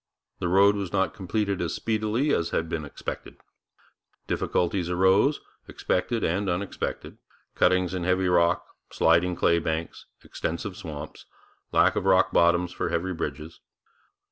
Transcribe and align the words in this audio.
The 0.39 0.47
road 0.47 0.75
was 0.75 0.91
not 0.91 1.13
completed 1.13 1.61
as 1.61 1.75
speedily 1.75 2.33
as 2.33 2.49
had 2.49 2.67
been 2.67 2.85
expected. 2.85 3.37
Difficulties 4.25 4.89
arose, 4.89 5.41
expected 5.67 6.23
and 6.23 6.49
unexpected 6.49 7.19
cuttings 7.53 7.93
in 7.93 8.03
heavy 8.03 8.27
rock, 8.27 8.65
sliding 8.89 9.35
clay 9.35 9.59
banks, 9.59 10.07
extensive 10.23 10.75
swamps, 10.75 11.27
lack 11.71 11.95
of 11.95 12.05
rock 12.05 12.31
bottom 12.31 12.67
for 12.67 12.89
heavy 12.89 13.13
bridges. 13.13 13.59